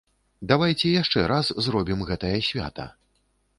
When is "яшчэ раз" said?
1.01-1.53